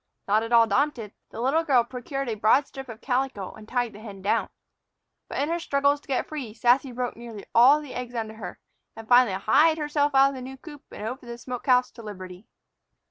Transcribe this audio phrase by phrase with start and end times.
[0.27, 3.93] Not at all daunted, the little girl procured a broad strip of calico and tied
[3.93, 4.49] the hen down.
[5.27, 8.33] But in her struggles to get free, Sassy broke nearly all of the eggs under
[8.33, 8.59] her,
[8.95, 12.01] and finally hied herself out of the new coop and over the smoke house to
[12.01, 12.47] liberty.